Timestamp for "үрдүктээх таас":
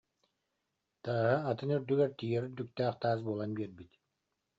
2.47-3.19